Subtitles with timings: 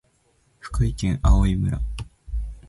[0.59, 1.79] 福井県おおい町